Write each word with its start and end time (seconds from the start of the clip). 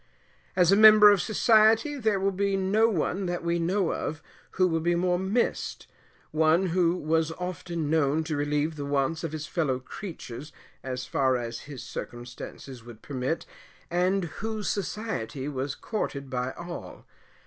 As 0.55 0.71
a 0.71 0.75
member 0.75 1.11
of 1.11 1.21
society, 1.21 1.93
there 1.95 2.19
will 2.19 2.31
be 2.31 2.57
no 2.57 2.89
one 2.89 3.27
that 3.27 3.43
we 3.43 3.59
know 3.59 3.91
of 3.93 4.23
who 4.53 4.67
will 4.67 4.79
be 4.79 4.95
more 4.95 5.19
missed; 5.19 5.85
one 6.31 6.69
who 6.69 6.95
was 6.95 7.31
often 7.33 7.87
known 7.87 8.23
to 8.23 8.35
relieve 8.35 8.77
the 8.77 8.85
wants 8.87 9.23
of 9.23 9.31
his 9.31 9.45
fellow 9.45 9.77
creatures 9.79 10.51
as 10.81 11.05
far 11.05 11.35
as 11.37 11.65
his 11.69 11.83
circumstances 11.83 12.83
would 12.83 13.03
permit, 13.03 13.45
and 13.91 14.23
whose 14.41 14.67
society 14.71 15.47
was 15.47 15.75
courted 15.75 16.31
by 16.31 16.51
all. 16.53 17.05